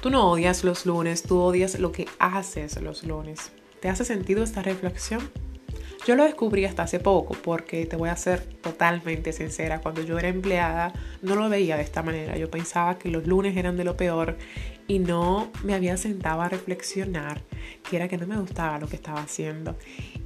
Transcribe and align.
Tú 0.00 0.10
no 0.10 0.30
odias 0.30 0.62
los 0.62 0.86
lunes, 0.86 1.24
tú 1.24 1.40
odias 1.40 1.80
lo 1.80 1.90
que 1.90 2.06
haces 2.20 2.80
los 2.80 3.02
lunes. 3.02 3.50
¿Te 3.80 3.88
hace 3.88 4.04
sentido 4.04 4.44
esta 4.44 4.62
reflexión? 4.62 5.28
Yo 6.06 6.14
lo 6.14 6.22
descubrí 6.22 6.64
hasta 6.64 6.84
hace 6.84 7.00
poco 7.00 7.34
porque 7.34 7.84
te 7.84 7.96
voy 7.96 8.08
a 8.08 8.16
ser 8.16 8.40
totalmente 8.40 9.32
sincera, 9.32 9.80
cuando 9.80 10.00
yo 10.02 10.16
era 10.16 10.28
empleada 10.28 10.92
no 11.20 11.34
lo 11.34 11.48
veía 11.48 11.76
de 11.76 11.82
esta 11.82 12.04
manera, 12.04 12.36
yo 12.36 12.48
pensaba 12.48 12.96
que 12.96 13.08
los 13.08 13.26
lunes 13.26 13.56
eran 13.56 13.76
de 13.76 13.82
lo 13.82 13.96
peor 13.96 14.38
y 14.86 15.00
no 15.00 15.50
me 15.64 15.74
había 15.74 15.96
sentado 15.96 16.42
a 16.42 16.48
reflexionar 16.48 17.42
que 17.82 17.96
era 17.96 18.06
que 18.06 18.16
no 18.18 18.26
me 18.26 18.38
gustaba 18.38 18.78
lo 18.78 18.86
que 18.86 18.96
estaba 18.96 19.20
haciendo. 19.20 19.76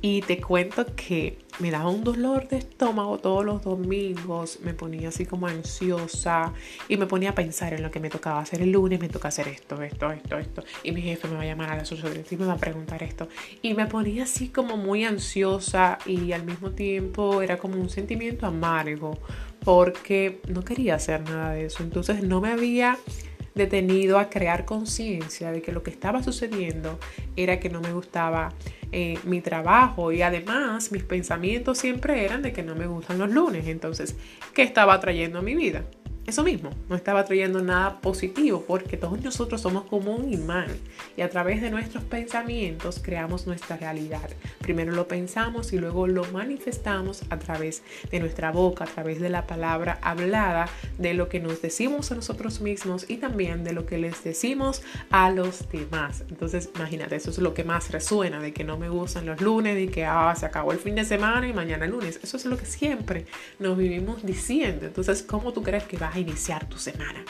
Y 0.05 0.21
te 0.23 0.41
cuento 0.41 0.84
que 0.96 1.39
me 1.61 1.71
daba 1.71 1.89
un 1.89 2.02
dolor 2.02 2.48
de 2.48 2.59
estómago 2.59 3.19
todos 3.19 3.45
los 3.45 3.62
domingos, 3.62 4.59
me 4.62 4.75
ponía 4.75 5.11
así 5.11 5.27
como 5.27 5.46
ansiosa 5.46 6.52
y 6.88 6.97
me 6.97 7.06
ponía 7.06 7.30
a 7.30 7.34
pensar 7.37 7.73
en 7.73 7.84
lo 7.84 7.91
que 7.92 8.01
me 8.01 8.11
tocaba 8.11 8.41
hacer 8.41 8.62
el 8.62 8.73
lunes, 8.73 8.98
me 8.98 9.09
toca 9.09 9.28
hacer 9.28 9.47
esto, 9.47 9.80
esto, 9.80 10.11
esto, 10.11 10.38
esto. 10.38 10.65
Y 10.83 10.91
mi 10.91 11.02
jefe 11.02 11.28
me 11.28 11.37
va 11.37 11.42
a 11.42 11.47
llamar 11.47 11.70
a 11.70 11.77
las 11.77 11.92
8 11.92 12.11
de 12.11 12.25
y 12.28 12.37
me 12.37 12.47
va 12.47 12.55
a 12.55 12.59
preguntar 12.59 13.02
esto. 13.05 13.28
Y 13.62 13.75
me 13.75 13.87
ponía 13.87 14.25
así 14.25 14.48
como 14.48 14.77
muy 14.77 15.05
ansiosa 15.05 15.98
y 16.05 16.33
al 16.33 16.45
mismo 16.45 16.73
tiempo 16.73 17.41
era 17.41 17.59
como 17.59 17.80
un 17.80 17.89
sentimiento 17.89 18.47
amargo 18.47 19.19
porque 19.64 20.41
no 20.48 20.64
quería 20.64 20.97
hacer 20.97 21.23
nada 21.23 21.53
de 21.53 21.66
eso. 21.66 21.84
Entonces 21.84 22.25
no 22.25 22.41
me 22.41 22.50
había 22.50 22.98
detenido 23.55 24.19
a 24.19 24.30
crear 24.30 24.65
conciencia 24.65 25.52
de 25.52 25.62
que 25.62 25.73
lo 25.73 25.83
que 25.83 25.91
estaba 25.91 26.23
sucediendo 26.23 26.98
era 27.37 27.61
que 27.61 27.69
no 27.69 27.80
me 27.80 27.92
gustaba 27.92 28.52
eh, 28.92 29.19
mi 29.25 29.41
trabajo 29.41 30.12
y 30.12 30.23
además 30.23 30.92
mis 30.92 31.02
pensamientos 31.02 31.78
siempre 31.78 32.25
eran 32.25 32.42
de 32.42 32.52
que 32.52 32.62
no 32.62 32.75
me 32.75 32.87
gustan 32.87 33.19
los 33.19 33.30
lunes. 33.30 33.66
Entonces, 33.66 34.16
¿qué 34.55 34.62
estaba 34.62 34.98
trayendo 35.01 35.38
a 35.38 35.42
mi 35.42 35.55
vida? 35.55 35.84
Eso 36.25 36.45
mismo, 36.45 36.71
no 36.89 36.95
estaba 36.95 37.25
trayendo 37.25 37.62
nada 37.62 38.01
positivo 38.01 38.65
porque 38.67 38.97
todos 38.97 39.20
nosotros 39.20 39.61
somos 39.61 39.84
como 39.87 40.15
un 40.15 40.33
imán 40.33 40.69
y 41.17 41.23
a 41.23 41.29
través 41.29 41.61
de 41.61 41.70
nuestros 41.70 42.05
pensamientos 42.05 43.01
creamos 43.03 43.48
nuestra 43.48 43.77
realidad. 43.77 44.31
Primero 44.61 44.92
lo 44.92 45.09
pensamos 45.09 45.73
y 45.73 45.79
luego 45.79 46.06
lo 46.06 46.25
manifestamos 46.27 47.23
a 47.31 47.39
través 47.39 47.83
de 48.11 48.20
nuestra 48.20 48.53
boca, 48.53 48.84
a 48.84 48.87
través 48.87 49.20
de 49.20 49.31
la 49.31 49.48
palabra 49.48 49.98
hablada, 50.01 50.69
de 50.97 51.14
lo 51.14 51.29
que 51.29 51.41
nos 51.41 51.61
decimos 51.61 52.12
a 52.12 52.14
nosotros 52.14 52.61
mismos 52.61 53.11
y 53.11 53.17
también 53.17 53.64
de 53.64 53.73
lo 53.73 53.84
que 53.84 53.98
les 53.98 54.23
decimos 54.23 54.83
a 55.11 55.29
los 55.31 55.69
demás. 55.70 56.23
Entonces, 56.29 56.70
imagínate, 56.77 57.17
eso 57.17 57.31
es 57.31 57.39
lo 57.39 57.53
que 57.53 57.64
más 57.64 57.91
resuena, 57.91 58.41
de 58.41 58.53
que 58.53 58.62
no 58.62 58.79
me 58.79 58.89
gustan 58.89 59.27
los 59.27 59.41
lunes 59.41 59.81
y 59.81 59.89
que 59.89 60.05
ah, 60.05 60.34
se 60.36 60.47
acabó 60.47 60.70
el 60.70 60.79
fin 60.79 60.95
de 60.95 61.05
semana 61.05 61.48
y 61.48 61.53
mañana 61.53 61.86
lunes. 61.86 62.20
Eso 62.23 62.36
es 62.36 62.45
lo 62.45 62.57
que 62.57 62.67
siempre 62.67 63.27
nos 63.59 63.77
vivimos 63.77 64.25
diciendo. 64.25 64.86
Entonces, 64.86 65.23
¿cómo 65.23 65.53
tú 65.53 65.62
crees 65.64 65.84
que 65.84 65.97
va 65.97 66.11
a 66.12 66.18
iniciar 66.18 66.68
tu 66.68 66.78
semana, 66.78 67.24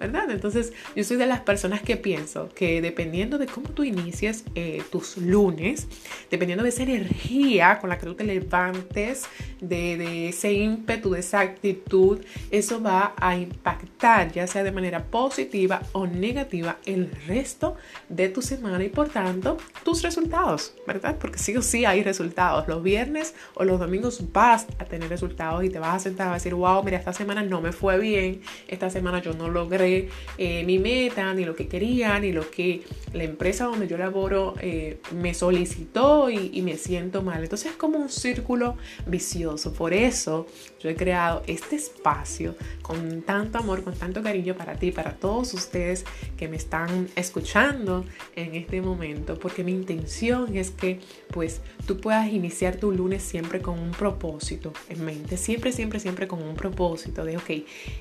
¿verdad? 0.00 0.30
Entonces 0.30 0.72
yo 0.94 1.04
soy 1.04 1.16
de 1.16 1.26
las 1.26 1.40
personas 1.40 1.82
que 1.82 1.96
pienso 1.96 2.48
que 2.54 2.80
dependiendo 2.80 3.38
de 3.38 3.46
cómo 3.46 3.70
tú 3.70 3.84
inicies 3.84 4.44
eh, 4.54 4.82
tus 4.90 5.16
lunes, 5.16 5.88
dependiendo 6.30 6.62
de 6.62 6.70
esa 6.70 6.82
energía 6.82 7.78
con 7.80 7.90
la 7.90 7.98
que 7.98 8.06
tú 8.06 8.14
te 8.14 8.24
levantes, 8.24 9.24
de, 9.60 9.96
de 9.96 10.28
ese 10.28 10.52
ímpetu, 10.52 11.10
de 11.10 11.20
esa 11.20 11.40
actitud, 11.40 12.20
eso 12.50 12.80
va 12.80 13.14
a 13.16 13.36
impactar 13.36 14.32
ya 14.32 14.46
sea 14.46 14.62
de 14.62 14.72
manera 14.72 15.04
positiva 15.04 15.82
o 15.92 16.06
negativa 16.06 16.78
el 16.84 17.10
resto 17.26 17.76
de 18.08 18.28
tu 18.28 18.42
semana 18.42 18.82
y 18.84 18.88
por 18.88 19.08
tanto 19.08 19.56
tus 19.84 20.02
resultados, 20.02 20.74
¿verdad? 20.86 21.16
Porque 21.20 21.38
sí 21.38 21.56
o 21.56 21.62
sí 21.62 21.84
hay 21.84 22.02
resultados. 22.02 22.68
Los 22.68 22.82
viernes 22.82 23.34
o 23.54 23.64
los 23.64 23.80
domingos 23.80 24.32
vas 24.32 24.66
a 24.78 24.84
tener 24.84 25.08
resultados 25.08 25.64
y 25.64 25.70
te 25.70 25.78
vas 25.78 25.96
a 25.96 25.98
sentar 25.98 26.28
a 26.28 26.34
decir, 26.34 26.54
wow, 26.54 26.82
mira, 26.82 26.98
esta 26.98 27.12
semana 27.12 27.42
no 27.42 27.60
me 27.60 27.72
fue 27.72 27.98
bien 27.98 28.27
esta 28.66 28.90
semana 28.90 29.20
yo 29.22 29.32
no 29.32 29.48
logré 29.48 30.08
eh, 30.36 30.64
mi 30.64 30.78
meta, 30.78 31.32
ni 31.34 31.44
lo 31.44 31.54
que 31.54 31.68
quería, 31.68 32.18
ni 32.20 32.32
lo 32.32 32.50
que 32.50 32.82
la 33.12 33.24
empresa 33.24 33.64
donde 33.64 33.88
yo 33.88 33.96
laboro 33.96 34.54
eh, 34.60 35.00
me 35.14 35.34
solicitó 35.34 36.30
y, 36.30 36.62
me 36.62 36.76
siento 36.76 37.22
mal. 37.22 37.42
Entonces 37.42 37.70
es 37.70 37.76
como 37.76 37.98
un 37.98 38.08
círculo 38.08 38.76
vicioso. 39.06 39.72
Por 39.72 39.94
eso 39.94 40.46
yo 40.80 40.90
he 40.90 40.96
creado 40.96 41.42
este 41.46 41.76
espacio 41.76 42.56
con 42.82 43.22
tanto 43.22 43.58
amor, 43.58 43.82
con 43.84 43.94
tanto 43.94 44.22
cariño 44.22 44.54
para 44.56 44.74
ti, 44.74 44.92
para 44.92 45.14
todos 45.14 45.54
ustedes 45.54 46.04
que 46.36 46.48
me 46.48 46.56
están 46.56 47.08
escuchando 47.16 48.04
en 48.36 48.54
este 48.54 48.82
momento, 48.82 49.38
porque 49.38 49.64
mi 49.64 49.72
intención 49.72 50.56
es 50.56 50.70
que 50.70 51.00
pues 51.30 51.60
tú 51.86 52.00
puedas 52.00 52.28
iniciar 52.28 52.76
tu 52.76 52.92
lunes 52.92 53.22
siempre 53.22 53.60
con 53.60 53.78
un 53.78 53.92
propósito 53.92 54.72
en 54.88 55.04
mente, 55.04 55.36
siempre, 55.36 55.72
siempre, 55.72 56.00
siempre 56.00 56.28
con 56.28 56.42
un 56.42 56.54
propósito 56.54 57.24
de, 57.24 57.36
ok, 57.36 57.50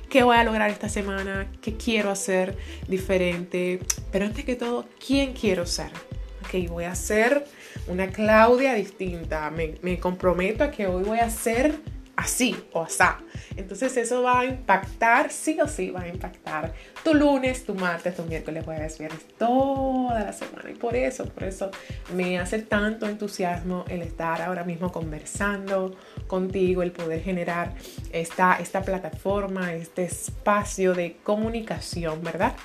¿qué 0.10 0.17
voy 0.24 0.38
a 0.38 0.44
lograr 0.44 0.70
esta 0.70 0.90
semana? 0.90 1.52
¿Qué 1.62 1.76
quiero 1.76 2.12
hacer 2.12 2.58
diferente? 2.88 3.80
Pero 4.12 4.26
antes 4.26 4.46
que 4.46 4.56
todo, 4.56 4.86
¿quién 5.06 5.34
quiero 5.34 5.66
ser? 5.66 5.92
Ok, 6.46 6.70
voy 6.70 6.86
a 6.86 6.96
ser 6.96 7.46
una 7.88 8.08
Claudia 8.08 8.74
distinta, 8.74 9.50
me, 9.50 9.76
me 9.82 10.00
comprometo 10.00 10.64
a 10.64 10.72
que 10.72 10.88
hoy 10.88 11.04
voy 11.04 11.20
a 11.20 11.30
ser 11.30 11.80
así 12.18 12.56
o 12.74 12.82
asá. 12.82 13.20
Entonces 13.56 13.96
eso 13.96 14.24
va 14.24 14.42
a 14.42 14.46
impactar, 14.46 15.32
sí 15.32 15.58
o 15.62 15.68
sí 15.68 15.92
va 15.92 16.02
a 16.02 16.08
impactar 16.08 16.74
tu 17.04 17.14
lunes, 17.14 17.64
tu 17.64 17.76
martes, 17.76 18.16
tu 18.16 18.24
miércoles, 18.24 18.66
jueves, 18.66 18.98
viernes, 18.98 19.26
toda 19.38 20.20
la 20.20 20.34
semana. 20.34 20.70
Y 20.70 20.74
por 20.74 20.96
eso, 20.96 21.26
por 21.26 21.44
eso 21.44 21.72
me 22.14 22.40
hace 22.40 22.60
tanto 22.60 23.08
entusiasmo 23.08 23.86
el 23.88 24.02
estar 24.02 24.42
ahora 24.42 24.64
mismo 24.64 24.92
conversando 24.92 25.96
contigo, 26.28 26.84
el 26.84 26.92
poder 26.92 27.22
generar 27.22 27.74
esta, 28.12 28.56
esta 28.60 28.82
plataforma, 28.82 29.74
este 29.74 30.04
espacio 30.04 30.94
de 30.94 31.18
comunicación, 31.24 32.24
¿verdad? 32.24 32.56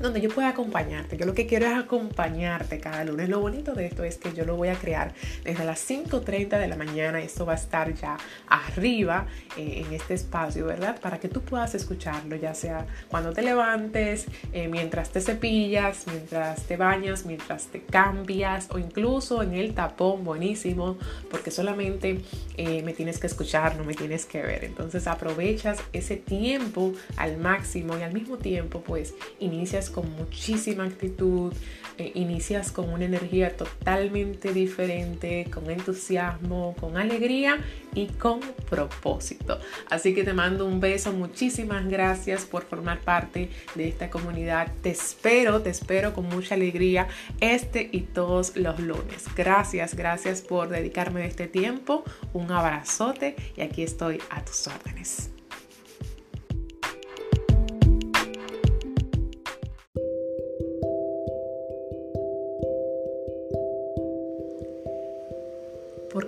Donde 0.00 0.20
yo 0.20 0.30
pueda 0.30 0.48
acompañarte. 0.48 1.16
Yo 1.16 1.26
lo 1.26 1.34
que 1.34 1.46
quiero 1.46 1.66
es 1.66 1.76
acompañarte 1.76 2.80
cada 2.80 3.04
lunes. 3.04 3.28
Lo 3.28 3.40
bonito 3.40 3.74
de 3.74 3.86
esto 3.86 4.02
es 4.04 4.16
que 4.16 4.32
yo 4.32 4.44
lo 4.44 4.56
voy 4.56 4.68
a 4.68 4.74
crear 4.74 5.12
desde 5.44 5.64
las 5.64 5.88
5.30 5.88 6.58
de 6.58 6.68
la 6.68 6.76
mañana. 6.76 7.20
Esto 7.20 7.44
va 7.46 7.52
a 7.52 7.56
estar 7.56 7.92
ya 7.94 8.16
arriba 8.48 9.26
eh, 9.56 9.84
en 9.86 9.92
este 9.92 10.14
espacio, 10.14 10.66
¿verdad? 10.66 10.98
Para 11.00 11.20
que 11.20 11.28
tú 11.28 11.42
puedas 11.42 11.74
escucharlo, 11.74 12.36
ya 12.36 12.54
sea 12.54 12.86
cuando 13.08 13.32
te 13.32 13.42
levantes, 13.42 14.26
eh, 14.52 14.68
mientras 14.68 15.10
te 15.10 15.20
cepillas, 15.20 16.06
mientras 16.06 16.62
te 16.62 16.76
bañas, 16.76 17.26
mientras 17.26 17.66
te 17.66 17.82
cambias 17.82 18.68
o 18.70 18.78
incluso 18.78 19.42
en 19.42 19.54
el 19.54 19.74
tapón, 19.74 20.24
buenísimo, 20.24 20.96
porque 21.30 21.50
solamente 21.50 22.20
eh, 22.56 22.82
me 22.82 22.94
tienes 22.94 23.18
que 23.18 23.26
escuchar, 23.26 23.76
no 23.76 23.84
me 23.84 23.94
tienes 23.94 24.24
que 24.24 24.40
ver. 24.42 24.64
Entonces 24.64 25.06
aprovechas 25.06 25.78
ese 25.92 26.16
tiempo 26.16 26.92
al 27.16 27.36
máximo 27.36 27.98
y 27.98 28.02
al 28.02 28.12
mismo 28.12 28.38
tiempo 28.38 28.80
pues 28.80 29.14
inicias 29.38 29.89
con 29.90 30.10
muchísima 30.16 30.84
actitud, 30.84 31.52
eh, 31.98 32.12
inicias 32.14 32.72
con 32.72 32.88
una 32.88 33.04
energía 33.04 33.56
totalmente 33.56 34.54
diferente, 34.54 35.46
con 35.52 35.70
entusiasmo, 35.70 36.74
con 36.80 36.96
alegría 36.96 37.58
y 37.94 38.06
con 38.06 38.40
propósito. 38.70 39.58
Así 39.90 40.14
que 40.14 40.24
te 40.24 40.32
mando 40.32 40.66
un 40.66 40.80
beso, 40.80 41.12
muchísimas 41.12 41.86
gracias 41.88 42.44
por 42.44 42.62
formar 42.64 43.00
parte 43.00 43.50
de 43.74 43.88
esta 43.88 44.08
comunidad. 44.08 44.72
Te 44.82 44.90
espero, 44.90 45.60
te 45.60 45.70
espero 45.70 46.14
con 46.14 46.26
mucha 46.28 46.54
alegría 46.54 47.08
este 47.40 47.88
y 47.92 48.00
todos 48.00 48.56
los 48.56 48.78
lunes. 48.80 49.26
Gracias, 49.36 49.94
gracias 49.94 50.40
por 50.40 50.68
dedicarme 50.68 51.26
este 51.26 51.48
tiempo. 51.48 52.04
Un 52.32 52.50
abrazote 52.50 53.36
y 53.56 53.60
aquí 53.60 53.82
estoy 53.82 54.20
a 54.30 54.44
tus 54.44 54.66
órdenes. 54.68 55.30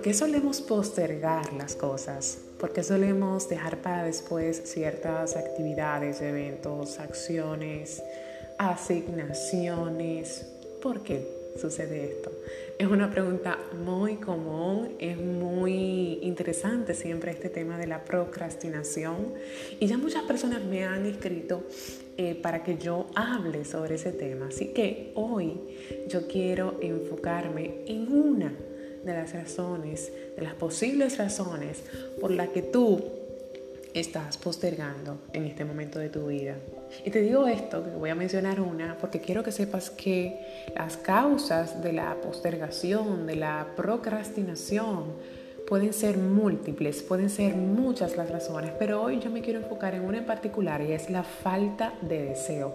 Qué 0.03 0.13
solemos 0.13 0.59
postergar 0.59 1.53
las 1.53 1.77
cosas? 1.77 2.37
¿Por 2.59 2.73
qué 2.73 2.83
solemos 2.83 3.47
dejar 3.47 3.77
para 3.77 4.03
después 4.03 4.61
ciertas 4.65 5.37
actividades, 5.37 6.21
eventos, 6.21 6.99
acciones, 6.99 8.03
asignaciones? 8.57 10.45
¿Por 10.81 11.03
qué 11.03 11.25
sucede 11.55 12.11
esto? 12.11 12.33
Es 12.77 12.87
una 12.87 13.09
pregunta 13.11 13.57
muy 13.85 14.17
común, 14.17 14.89
es 14.99 15.15
muy 15.17 16.19
interesante 16.21 16.95
siempre 16.95 17.31
este 17.31 17.47
tema 17.47 17.77
de 17.77 17.87
la 17.87 18.03
procrastinación 18.03 19.33
y 19.79 19.87
ya 19.87 19.97
muchas 19.97 20.23
personas 20.23 20.65
me 20.65 20.83
han 20.83 21.05
escrito 21.05 21.63
eh, 22.17 22.35
para 22.35 22.61
que 22.61 22.77
yo 22.77 23.07
hable 23.15 23.63
sobre 23.63 23.95
ese 23.95 24.11
tema. 24.11 24.47
Así 24.47 24.73
que 24.73 25.13
hoy 25.15 25.61
yo 26.09 26.27
quiero 26.27 26.77
enfocarme 26.81 27.85
en 27.87 28.11
una 28.11 28.53
de 29.03 29.13
las 29.13 29.33
razones, 29.33 30.11
de 30.35 30.41
las 30.41 30.53
posibles 30.53 31.17
razones 31.17 31.83
por 32.19 32.31
las 32.31 32.49
que 32.49 32.61
tú 32.61 33.01
estás 33.93 34.37
postergando 34.37 35.19
en 35.33 35.45
este 35.45 35.65
momento 35.65 35.99
de 35.99 36.09
tu 36.09 36.27
vida. 36.27 36.55
Y 37.05 37.11
te 37.11 37.21
digo 37.21 37.47
esto, 37.47 37.83
que 37.83 37.91
voy 37.91 38.09
a 38.09 38.15
mencionar 38.15 38.59
una, 38.59 38.97
porque 38.97 39.19
quiero 39.19 39.43
que 39.43 39.51
sepas 39.51 39.89
que 39.89 40.39
las 40.75 40.97
causas 40.97 41.81
de 41.83 41.93
la 41.93 42.15
postergación, 42.21 43.25
de 43.27 43.35
la 43.35 43.67
procrastinación, 43.75 45.05
pueden 45.67 45.93
ser 45.93 46.17
múltiples, 46.17 47.01
pueden 47.01 47.29
ser 47.29 47.55
muchas 47.55 48.17
las 48.17 48.29
razones, 48.29 48.71
pero 48.77 49.01
hoy 49.01 49.19
yo 49.19 49.29
me 49.29 49.41
quiero 49.41 49.59
enfocar 49.59 49.95
en 49.95 50.03
una 50.03 50.19
en 50.19 50.25
particular 50.25 50.81
y 50.81 50.91
es 50.91 51.09
la 51.09 51.23
falta 51.23 51.93
de 52.01 52.23
deseo. 52.25 52.73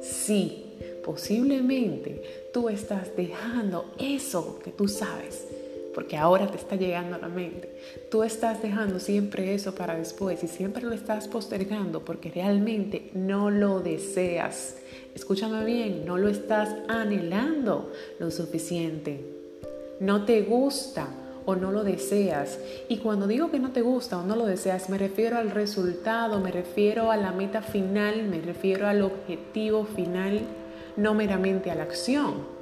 Sí, 0.00 0.74
posiblemente 1.04 2.50
tú 2.52 2.68
estás 2.68 3.16
dejando 3.16 3.94
eso 3.98 4.58
que 4.62 4.70
tú 4.70 4.88
sabes, 4.88 5.46
porque 5.94 6.16
ahora 6.16 6.48
te 6.48 6.56
está 6.56 6.76
llegando 6.76 7.16
a 7.16 7.20
la 7.20 7.28
mente. 7.28 7.76
Tú 8.10 8.22
estás 8.22 8.62
dejando 8.62 8.98
siempre 8.98 9.54
eso 9.54 9.74
para 9.74 9.94
después 9.96 10.42
y 10.42 10.48
siempre 10.48 10.82
lo 10.82 10.92
estás 10.92 11.28
postergando 11.28 12.04
porque 12.04 12.30
realmente 12.30 13.10
no 13.14 13.50
lo 13.50 13.80
deseas. 13.80 14.76
Escúchame 15.14 15.64
bien, 15.64 16.04
no 16.04 16.18
lo 16.18 16.28
estás 16.28 16.74
anhelando 16.88 17.92
lo 18.18 18.30
suficiente. 18.30 19.24
No 20.00 20.24
te 20.24 20.42
gusta 20.42 21.08
o 21.46 21.54
no 21.54 21.70
lo 21.70 21.84
deseas. 21.84 22.58
Y 22.88 22.98
cuando 22.98 23.26
digo 23.26 23.50
que 23.50 23.58
no 23.58 23.70
te 23.70 23.82
gusta 23.82 24.18
o 24.18 24.22
no 24.22 24.34
lo 24.34 24.46
deseas, 24.46 24.88
me 24.90 24.98
refiero 24.98 25.36
al 25.36 25.50
resultado, 25.50 26.40
me 26.40 26.50
refiero 26.50 27.10
a 27.10 27.16
la 27.16 27.32
meta 27.32 27.62
final, 27.62 28.24
me 28.24 28.40
refiero 28.40 28.88
al 28.88 29.02
objetivo 29.02 29.84
final, 29.84 30.40
no 30.96 31.14
meramente 31.14 31.70
a 31.70 31.74
la 31.74 31.84
acción. 31.84 32.53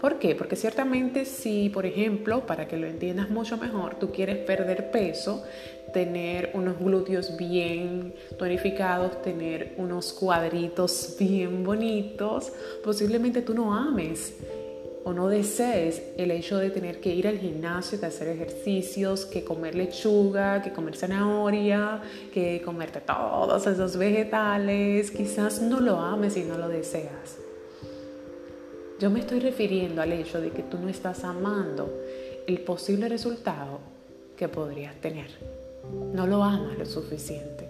¿Por 0.00 0.18
qué? 0.18 0.34
Porque 0.34 0.56
ciertamente 0.56 1.26
si, 1.26 1.68
por 1.68 1.84
ejemplo, 1.84 2.46
para 2.46 2.66
que 2.66 2.78
lo 2.78 2.86
entiendas 2.86 3.28
mucho 3.28 3.58
mejor, 3.58 3.96
tú 3.96 4.10
quieres 4.10 4.38
perder 4.38 4.90
peso, 4.90 5.44
tener 5.92 6.52
unos 6.54 6.78
glúteos 6.78 7.36
bien 7.36 8.14
tonificados, 8.38 9.20
tener 9.20 9.74
unos 9.76 10.14
cuadritos 10.14 11.16
bien 11.20 11.64
bonitos, 11.64 12.50
posiblemente 12.82 13.42
tú 13.42 13.52
no 13.52 13.74
ames 13.74 14.38
o 15.04 15.12
no 15.12 15.28
desees 15.28 16.02
el 16.16 16.30
hecho 16.30 16.56
de 16.56 16.70
tener 16.70 17.00
que 17.00 17.14
ir 17.14 17.28
al 17.28 17.38
gimnasio, 17.38 18.00
que 18.00 18.06
hacer 18.06 18.28
ejercicios, 18.28 19.26
que 19.26 19.44
comer 19.44 19.74
lechuga, 19.74 20.62
que 20.62 20.72
comer 20.72 20.96
zanahoria, 20.96 22.00
que 22.32 22.62
comerte 22.64 23.02
todos 23.02 23.66
esos 23.66 23.98
vegetales, 23.98 25.10
quizás 25.10 25.60
no 25.60 25.78
lo 25.78 25.98
ames 25.98 26.38
y 26.38 26.44
no 26.44 26.56
lo 26.56 26.68
deseas. 26.68 27.49
Yo 29.00 29.08
me 29.08 29.20
estoy 29.20 29.40
refiriendo 29.40 30.02
al 30.02 30.12
hecho 30.12 30.42
de 30.42 30.50
que 30.50 30.62
tú 30.62 30.76
no 30.76 30.90
estás 30.90 31.24
amando 31.24 31.90
el 32.46 32.60
posible 32.60 33.08
resultado 33.08 33.80
que 34.36 34.46
podrías 34.46 34.94
tener. 34.96 35.30
No 36.12 36.26
lo 36.26 36.44
amas 36.44 36.76
lo 36.76 36.84
suficiente. 36.84 37.66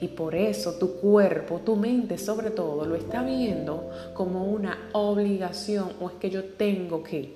Y 0.00 0.08
por 0.08 0.34
eso 0.34 0.72
tu 0.80 0.94
cuerpo, 0.94 1.60
tu 1.60 1.76
mente 1.76 2.18
sobre 2.18 2.50
todo, 2.50 2.84
lo 2.84 2.96
está 2.96 3.22
viendo 3.22 3.90
como 4.12 4.46
una 4.46 4.88
obligación 4.90 5.92
o 6.00 6.08
es 6.08 6.16
que 6.16 6.30
yo 6.30 6.42
tengo 6.42 7.04
que. 7.04 7.32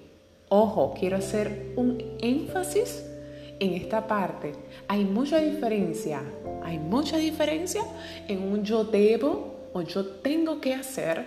Ojo, 0.48 0.92
quiero 0.98 1.16
hacer 1.16 1.72
un 1.76 2.02
énfasis 2.18 3.04
en 3.60 3.74
esta 3.74 4.08
parte. 4.08 4.54
Hay 4.88 5.04
mucha 5.04 5.38
diferencia, 5.38 6.20
hay 6.64 6.80
mucha 6.80 7.16
diferencia 7.16 7.84
en 8.26 8.42
un 8.42 8.64
yo 8.64 8.82
debo 8.82 9.68
o 9.72 9.82
yo 9.82 10.04
tengo 10.04 10.60
que 10.60 10.74
hacer 10.74 11.24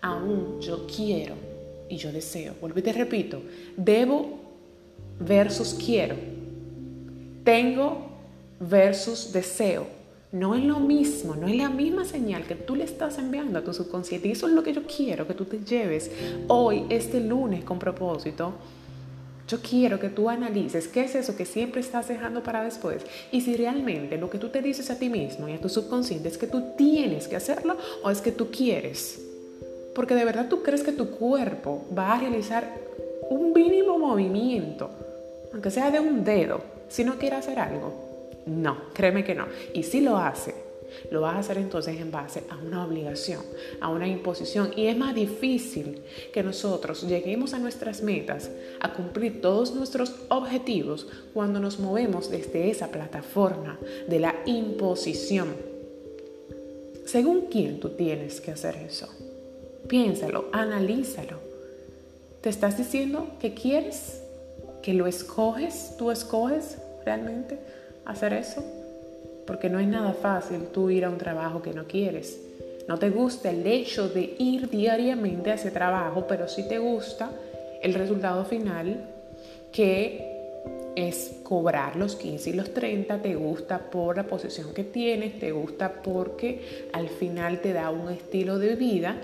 a 0.00 0.16
un 0.16 0.60
yo 0.60 0.88
quiero 0.88 1.59
y 1.90 1.96
yo 1.96 2.12
deseo. 2.12 2.54
Vuelvo 2.60 2.78
y 2.78 2.82
te 2.82 2.92
repito, 2.92 3.42
debo 3.76 4.38
versus 5.18 5.74
quiero. 5.74 6.16
Tengo 7.44 8.08
versus 8.60 9.32
deseo. 9.32 9.86
No 10.32 10.54
es 10.54 10.62
lo 10.62 10.78
mismo, 10.78 11.34
no 11.34 11.48
es 11.48 11.56
la 11.56 11.68
misma 11.68 12.04
señal 12.04 12.44
que 12.44 12.54
tú 12.54 12.76
le 12.76 12.84
estás 12.84 13.18
enviando 13.18 13.58
a 13.58 13.64
tu 13.64 13.74
subconsciente. 13.74 14.28
Y 14.28 14.32
eso 14.32 14.46
es 14.46 14.52
lo 14.52 14.62
que 14.62 14.72
yo 14.72 14.84
quiero 14.84 15.26
que 15.26 15.34
tú 15.34 15.44
te 15.44 15.58
lleves 15.58 16.10
hoy, 16.46 16.84
este 16.88 17.20
lunes, 17.20 17.64
con 17.64 17.80
propósito. 17.80 18.54
Yo 19.48 19.58
quiero 19.60 19.98
que 19.98 20.10
tú 20.10 20.30
analices 20.30 20.86
qué 20.86 21.02
es 21.02 21.16
eso 21.16 21.36
que 21.36 21.44
siempre 21.44 21.80
estás 21.80 22.06
dejando 22.06 22.44
para 22.44 22.62
después 22.62 23.04
y 23.32 23.40
si 23.40 23.56
realmente 23.56 24.16
lo 24.16 24.30
que 24.30 24.38
tú 24.38 24.50
te 24.50 24.62
dices 24.62 24.90
a 24.90 24.98
ti 25.00 25.08
mismo 25.08 25.48
y 25.48 25.54
a 25.54 25.60
tu 25.60 25.68
subconsciente 25.68 26.28
es 26.28 26.38
que 26.38 26.46
tú 26.46 26.76
tienes 26.78 27.26
que 27.26 27.34
hacerlo 27.34 27.76
o 28.04 28.12
es 28.12 28.20
que 28.20 28.30
tú 28.30 28.52
quieres. 28.52 29.29
Porque 29.94 30.14
de 30.14 30.24
verdad 30.24 30.48
tú 30.48 30.62
crees 30.62 30.82
que 30.82 30.92
tu 30.92 31.10
cuerpo 31.10 31.84
va 31.96 32.14
a 32.14 32.20
realizar 32.20 32.74
un 33.28 33.52
mínimo 33.52 33.98
movimiento, 33.98 34.90
aunque 35.52 35.70
sea 35.70 35.90
de 35.90 36.00
un 36.00 36.24
dedo, 36.24 36.60
si 36.88 37.04
no 37.04 37.16
quiere 37.16 37.36
hacer 37.36 37.58
algo. 37.58 37.92
No, 38.46 38.76
créeme 38.92 39.24
que 39.24 39.34
no. 39.34 39.46
Y 39.74 39.82
si 39.82 40.00
lo 40.00 40.16
hace, 40.16 40.54
lo 41.10 41.20
vas 41.20 41.36
a 41.36 41.38
hacer 41.40 41.58
entonces 41.58 42.00
en 42.00 42.10
base 42.10 42.42
a 42.48 42.56
una 42.56 42.84
obligación, 42.84 43.42
a 43.80 43.88
una 43.88 44.08
imposición. 44.08 44.72
Y 44.76 44.86
es 44.86 44.96
más 44.96 45.14
difícil 45.14 46.02
que 46.32 46.42
nosotros 46.42 47.06
lleguemos 47.06 47.54
a 47.54 47.58
nuestras 47.58 48.02
metas, 48.02 48.50
a 48.80 48.92
cumplir 48.92 49.40
todos 49.40 49.74
nuestros 49.74 50.14
objetivos 50.28 51.06
cuando 51.32 51.60
nos 51.60 51.78
movemos 51.78 52.30
desde 52.30 52.70
esa 52.70 52.88
plataforma 52.88 53.78
de 54.08 54.18
la 54.18 54.36
imposición. 54.46 55.54
Según 57.06 57.46
quién 57.50 57.80
tú 57.80 57.90
tienes 57.90 58.40
que 58.40 58.52
hacer 58.52 58.76
eso. 58.76 59.08
Piénsalo, 59.90 60.46
analízalo. 60.52 61.36
¿Te 62.40 62.48
estás 62.48 62.78
diciendo 62.78 63.26
que 63.40 63.52
quieres? 63.52 64.22
¿Que 64.82 64.94
lo 64.94 65.06
escoges? 65.06 65.96
¿Tú 65.98 66.10
escoges 66.10 66.78
realmente? 67.04 67.58
hacer 68.10 68.32
eso, 68.32 68.62
porque 69.46 69.68
no 69.68 69.78
es 69.78 69.86
nada 69.86 70.12
fácil 70.12 70.66
tú 70.72 70.90
ir 70.90 71.04
a 71.04 71.10
un 71.10 71.18
trabajo 71.18 71.62
que 71.62 71.72
no 71.72 71.84
quieres. 71.84 72.40
No 72.88 72.98
te 72.98 73.10
gusta 73.10 73.50
el 73.50 73.66
hecho 73.66 74.08
de 74.08 74.34
ir 74.38 74.68
diariamente 74.68 75.50
a 75.50 75.54
ese 75.54 75.70
trabajo, 75.70 76.26
pero 76.26 76.48
sí 76.48 76.66
te 76.68 76.78
gusta 76.78 77.30
el 77.82 77.94
resultado 77.94 78.44
final 78.44 79.06
que 79.72 80.28
es 80.96 81.36
cobrar 81.44 81.96
los 81.96 82.16
15 82.16 82.50
y 82.50 82.52
los 82.54 82.74
30, 82.74 83.22
te 83.22 83.36
gusta 83.36 83.78
por 83.78 84.16
la 84.16 84.24
posición 84.24 84.74
que 84.74 84.82
tienes, 84.82 85.38
te 85.38 85.52
gusta 85.52 86.02
porque 86.02 86.88
al 86.92 87.08
final 87.08 87.60
te 87.60 87.72
da 87.72 87.90
un 87.90 88.10
estilo 88.10 88.58
de 88.58 88.74
vida. 88.74 89.16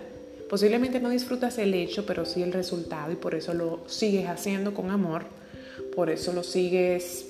Posiblemente 0.48 1.00
no 1.00 1.10
disfrutas 1.10 1.58
el 1.58 1.74
hecho, 1.74 2.06
pero 2.06 2.24
sí 2.24 2.42
el 2.42 2.52
resultado 2.52 3.12
y 3.12 3.16
por 3.16 3.34
eso 3.34 3.52
lo 3.52 3.80
sigues 3.86 4.28
haciendo 4.28 4.74
con 4.74 4.90
amor, 4.90 5.24
por 5.94 6.08
eso 6.08 6.32
lo 6.32 6.42
sigues 6.42 7.26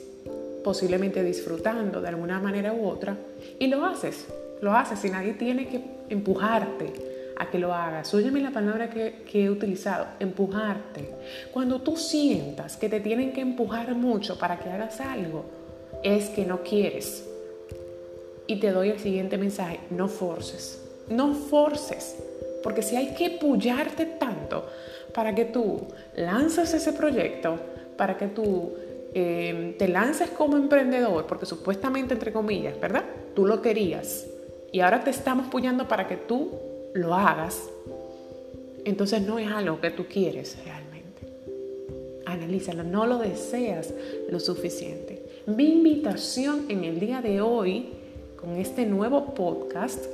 posiblemente 0.63 1.23
disfrutando 1.23 2.01
de 2.01 2.09
alguna 2.09 2.41
manera 2.41 2.73
u 2.75 2.87
otra, 2.87 3.17
y 3.59 3.69
lo 3.69 3.85
haces, 3.85 4.27
lo 4.61 4.73
haces 4.73 5.05
y 5.05 5.11
nadie 5.11 5.33
tiene 5.35 5.69
que 5.69 5.81
empujarte 6.09 6.93
a 7.39 7.51
que 7.51 7.59
lo 7.59 7.73
hagas. 7.73 8.13
Óyeme 8.15 8.41
la 8.41 8.51
palabra 8.51 8.91
que, 8.91 9.23
que, 9.31 9.45
he 9.45 9.51
utilizado, 9.51 10.07
empujarte. 10.19 11.11
Cuando 11.53 11.81
tú 11.81 11.97
sientas 11.97 12.77
que 12.77 12.89
te 12.89 13.01
tienen 13.01 13.33
que 13.33 13.43
empujar 13.43 13.95
mucho 13.95 14.39
para 14.39 14.59
que 14.59 14.71
hagas 14.71 15.01
algo, 15.01 15.45
es 16.03 16.29
que 16.31 16.45
no 16.45 16.63
quieres. 16.63 17.25
Y 18.47 18.57
te 18.57 18.71
doy 18.71 18.91
el 18.91 18.99
siguiente 18.99 19.39
mensaje, 19.39 19.81
no 19.91 20.09
forces, 20.09 20.83
no 21.09 21.35
forces, 21.35 22.17
porque 22.67 22.83
si 22.83 22.97
hay 22.97 23.15
que 23.15 23.27
empujarte 23.27 24.05
tanto 24.05 24.67
para 25.15 25.33
que 25.33 25.45
tú 25.45 25.87
lanzas 26.17 26.75
ese 26.75 26.93
proyecto, 26.93 27.57
para 27.97 28.17
que 28.17 28.27
tú 28.27 28.73
Em, 29.19 29.73
te 29.79 29.89
lances 29.89 30.29
como 30.29 30.59
emprendedor, 30.59 31.27
porque 31.27 31.47
supuestamente, 31.47 32.13
entre 32.13 32.35
comillas, 32.35 32.79
¿verdad? 32.79 33.03
Tú 33.35 33.47
lo 33.47 33.63
querías 33.63 34.27
y 34.73 34.81
ahora 34.81 35.03
te 35.05 35.09
estamos 35.09 35.47
apoyando 35.47 35.89
para 35.89 36.07
que 36.07 36.19
tú 36.19 36.51
lo 36.93 37.15
hagas, 37.15 37.63
entonces 38.85 39.23
no 39.23 39.39
es 39.39 39.51
algo 39.51 39.81
que 39.81 39.91
tú 39.91 40.05
quieres 40.05 40.59
realmente. 40.67 41.23
Analízalo, 42.27 42.85
no 42.85 43.07
lo 43.07 43.17
deseas 43.17 43.95
lo 44.29 44.39
suficiente. 44.39 45.25
Mi 45.47 45.73
invitación 45.73 46.67
en 46.69 46.85
el 46.85 47.01
día 47.01 47.23
de 47.23 47.41
hoy, 47.41 47.89
con 48.39 48.57
este 48.57 48.85
nuevo 48.85 49.33
podcast, 49.33 50.05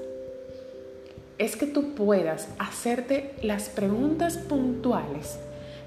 es 1.43 1.57
que 1.57 1.67
tú 1.67 1.95
puedas 1.95 2.49
hacerte 2.59 3.35
las 3.43 3.69
preguntas 3.69 4.37
puntuales 4.37 5.41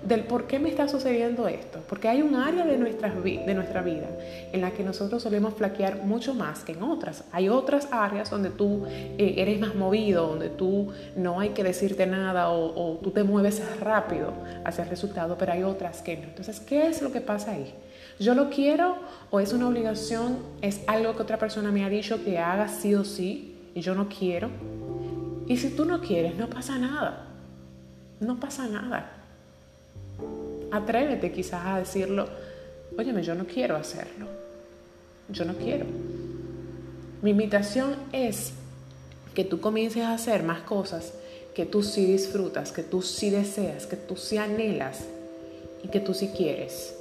del 0.03 0.25
por 0.25 0.47
qué 0.47 0.59
me 0.59 0.69
está 0.69 0.89
sucediendo 0.89 1.47
esto. 1.47 1.79
Porque 1.87 2.09
hay 2.09 2.21
un 2.21 2.35
área 2.35 2.65
de, 2.65 2.77
de 2.77 3.53
nuestra 3.53 3.81
vida 3.81 4.07
en 4.51 4.61
la 4.61 4.71
que 4.71 4.83
nosotros 4.83 5.23
solemos 5.23 5.53
flaquear 5.53 6.03
mucho 6.03 6.33
más 6.33 6.63
que 6.63 6.73
en 6.73 6.83
otras. 6.83 7.23
Hay 7.31 7.47
otras 7.47 7.87
áreas 7.91 8.29
donde 8.29 8.49
tú 8.49 8.85
eh, 8.87 9.35
eres 9.37 9.57
más 9.59 9.75
movido, 9.75 10.27
donde 10.27 10.49
tú 10.49 10.91
no 11.15 11.39
hay 11.39 11.49
que 11.49 11.63
decirte 11.63 12.05
nada 12.05 12.49
o, 12.49 12.65
o 12.75 12.97
tú 12.97 13.11
te 13.11 13.23
mueves 13.23 13.63
rápido 13.79 14.33
hacia 14.65 14.83
el 14.83 14.89
resultado, 14.89 15.37
pero 15.37 15.53
hay 15.53 15.63
otras 15.63 16.01
que 16.01 16.17
no. 16.17 16.23
Entonces, 16.23 16.59
¿qué 16.59 16.87
es 16.87 17.01
lo 17.01 17.13
que 17.13 17.21
pasa 17.21 17.51
ahí? 17.51 17.73
¿Yo 18.19 18.35
lo 18.35 18.49
quiero 18.49 18.97
o 19.31 19.39
es 19.39 19.53
una 19.53 19.69
obligación? 19.69 20.37
¿Es 20.61 20.81
algo 20.87 21.15
que 21.15 21.21
otra 21.23 21.39
persona 21.39 21.71
me 21.71 21.85
ha 21.85 21.89
dicho 21.89 22.23
que 22.23 22.39
haga 22.39 22.67
sí 22.67 22.93
o 22.93 23.05
sí 23.05 23.55
y 23.73 23.79
yo 23.79 23.95
no 23.95 24.09
quiero? 24.09 24.49
Y 25.47 25.57
si 25.57 25.69
tú 25.69 25.85
no 25.85 26.01
quieres, 26.01 26.35
no 26.35 26.49
pasa 26.49 26.77
nada. 26.77 27.27
No 28.19 28.39
pasa 28.39 28.67
nada. 28.67 29.11
Atrévete 30.71 31.31
quizás 31.31 31.65
a 31.65 31.79
decirlo, 31.79 32.27
óyeme, 32.97 33.23
yo 33.23 33.35
no 33.35 33.45
quiero 33.45 33.75
hacerlo. 33.75 34.27
Yo 35.29 35.45
no 35.45 35.53
quiero. 35.55 35.85
Mi 37.21 37.31
invitación 37.31 37.95
es 38.11 38.53
que 39.33 39.43
tú 39.43 39.59
comiences 39.59 40.03
a 40.03 40.13
hacer 40.13 40.43
más 40.43 40.61
cosas 40.61 41.13
que 41.53 41.65
tú 41.65 41.83
sí 41.83 42.05
disfrutas, 42.05 42.71
que 42.71 42.83
tú 42.83 43.01
sí 43.01 43.29
deseas, 43.29 43.87
que 43.87 43.95
tú 43.95 44.15
sí 44.17 44.37
anhelas 44.37 45.05
y 45.83 45.87
que 45.87 45.99
tú 45.99 46.13
sí 46.13 46.31
quieres. 46.35 46.95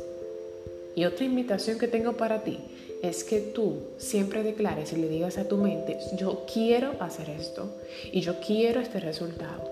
Y 0.94 1.04
otra 1.06 1.24
invitación 1.24 1.78
que 1.78 1.88
tengo 1.88 2.12
para 2.12 2.44
ti 2.44 2.60
es 3.08 3.22
que 3.22 3.38
tú 3.38 3.80
siempre 3.98 4.42
declares 4.42 4.92
y 4.94 4.96
le 4.96 5.10
digas 5.10 5.36
a 5.36 5.46
tu 5.46 5.58
mente, 5.58 5.98
yo 6.16 6.46
quiero 6.50 6.92
hacer 7.00 7.28
esto 7.28 7.76
y 8.10 8.22
yo 8.22 8.40
quiero 8.40 8.80
este 8.80 8.98
resultado. 8.98 9.70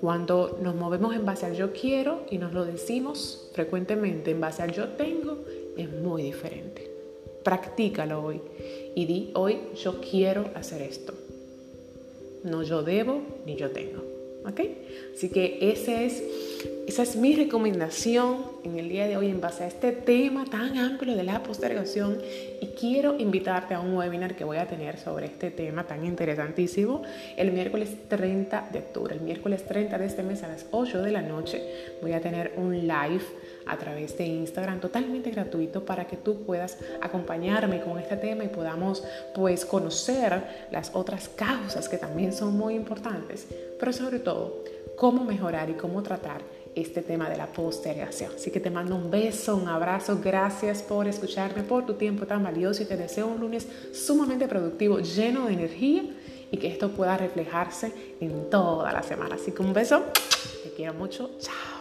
Cuando 0.00 0.58
nos 0.62 0.74
movemos 0.74 1.14
en 1.14 1.26
base 1.26 1.44
al 1.44 1.54
yo 1.54 1.72
quiero 1.72 2.22
y 2.30 2.38
nos 2.38 2.54
lo 2.54 2.64
decimos 2.64 3.50
frecuentemente 3.52 4.30
en 4.30 4.40
base 4.40 4.62
al 4.62 4.72
yo 4.72 4.88
tengo, 4.90 5.44
es 5.76 5.90
muy 5.90 6.22
diferente. 6.22 6.90
Practícalo 7.42 8.24
hoy 8.24 8.40
y 8.94 9.04
di 9.04 9.30
hoy 9.34 9.58
yo 9.82 10.00
quiero 10.00 10.46
hacer 10.54 10.80
esto. 10.80 11.12
No 12.44 12.62
yo 12.62 12.82
debo 12.82 13.20
ni 13.44 13.56
yo 13.56 13.70
tengo. 13.72 14.02
¿Ok? 14.48 14.60
Así 15.14 15.28
que 15.28 15.58
ese 15.60 16.06
es 16.06 16.22
esa 16.86 17.02
es 17.02 17.16
mi 17.16 17.34
recomendación 17.34 18.44
en 18.62 18.78
el 18.78 18.88
día 18.88 19.08
de 19.08 19.16
hoy 19.16 19.28
en 19.28 19.40
base 19.40 19.64
a 19.64 19.66
este 19.66 19.90
tema 19.90 20.44
tan 20.44 20.78
amplio 20.78 21.16
de 21.16 21.24
la 21.24 21.42
postergación 21.42 22.18
y 22.60 22.66
quiero 22.78 23.18
invitarte 23.18 23.74
a 23.74 23.80
un 23.80 23.94
webinar 23.96 24.36
que 24.36 24.44
voy 24.44 24.58
a 24.58 24.68
tener 24.68 24.96
sobre 24.98 25.26
este 25.26 25.50
tema 25.50 25.84
tan 25.84 26.06
interesantísimo 26.06 27.02
el 27.36 27.50
miércoles 27.50 27.90
30 28.08 28.68
de 28.72 28.78
octubre. 28.78 29.16
El 29.16 29.22
miércoles 29.22 29.66
30 29.66 29.98
de 29.98 30.06
este 30.06 30.22
mes 30.22 30.44
a 30.44 30.48
las 30.48 30.66
8 30.70 31.02
de 31.02 31.10
la 31.10 31.22
noche 31.22 31.60
voy 32.00 32.12
a 32.12 32.20
tener 32.20 32.52
un 32.56 32.72
live 32.72 33.24
a 33.66 33.76
través 33.76 34.16
de 34.16 34.24
Instagram 34.24 34.78
totalmente 34.78 35.32
gratuito 35.32 35.84
para 35.84 36.06
que 36.06 36.16
tú 36.16 36.44
puedas 36.44 36.78
acompañarme 37.00 37.80
con 37.80 37.98
este 37.98 38.16
tema 38.16 38.44
y 38.44 38.48
podamos 38.48 39.02
pues 39.34 39.64
conocer 39.64 40.68
las 40.70 40.94
otras 40.94 41.28
causas 41.28 41.88
que 41.88 41.98
también 41.98 42.32
son 42.32 42.56
muy 42.56 42.74
importantes, 42.74 43.48
pero 43.76 43.92
sobre 43.92 44.20
todo 44.20 44.62
cómo 44.96 45.24
mejorar 45.24 45.68
y 45.68 45.74
cómo 45.74 46.02
tratar 46.02 46.42
este 46.76 47.00
tema 47.02 47.28
de 47.28 47.36
la 47.36 47.46
postergación. 47.46 48.32
Así 48.36 48.50
que 48.50 48.60
te 48.60 48.70
mando 48.70 48.94
un 48.94 49.10
beso, 49.10 49.56
un 49.56 49.66
abrazo, 49.66 50.20
gracias 50.22 50.82
por 50.82 51.08
escucharme, 51.08 51.62
por 51.62 51.86
tu 51.86 51.94
tiempo 51.94 52.26
tan 52.26 52.44
valioso 52.44 52.82
y 52.82 52.86
te 52.86 52.96
deseo 52.96 53.26
un 53.26 53.40
lunes 53.40 53.66
sumamente 53.92 54.46
productivo, 54.46 55.00
lleno 55.00 55.46
de 55.46 55.54
energía 55.54 56.04
y 56.50 56.58
que 56.58 56.68
esto 56.68 56.90
pueda 56.90 57.16
reflejarse 57.16 57.92
en 58.20 58.50
toda 58.50 58.92
la 58.92 59.02
semana. 59.02 59.36
Así 59.36 59.52
que 59.52 59.62
un 59.62 59.72
beso, 59.72 60.02
te 60.62 60.70
quiero 60.70 60.92
mucho, 60.92 61.30
chao. 61.40 61.75